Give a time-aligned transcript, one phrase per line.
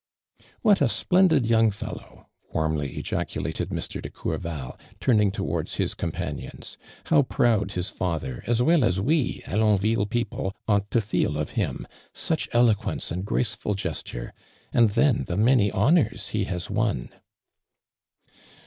[0.63, 4.01] "What a .■.i)lendi(i young fellow!" warmly ejaculated Mr.
[4.01, 6.75] de Courval, turning towards his companions.
[7.05, 10.53] "Ifow ]iroiid his father, as well as we, Alonville i)eo[)le.
[10.67, 11.85] ought to feel of him!
[12.15, 14.33] Such elo(juence and graceful ges ture,
[14.73, 17.09] and then the many honors he has won."